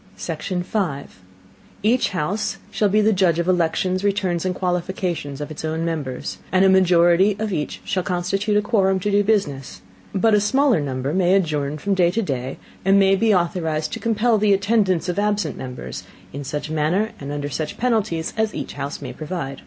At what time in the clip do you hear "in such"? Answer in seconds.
16.33-16.71